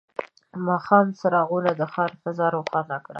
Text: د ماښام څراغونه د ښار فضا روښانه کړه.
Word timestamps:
د 0.51 0.53
ماښام 0.67 1.07
څراغونه 1.19 1.71
د 1.79 1.81
ښار 1.93 2.11
فضا 2.21 2.47
روښانه 2.55 2.97
کړه. 3.03 3.09